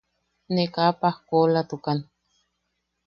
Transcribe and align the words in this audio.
Ne 0.53 0.63
kaa 0.73 0.91
pajkoʼolatukan. 1.01 1.99